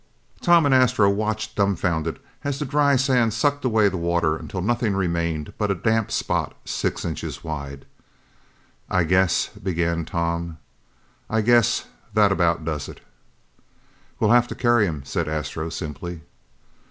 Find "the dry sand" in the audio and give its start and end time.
2.57-3.35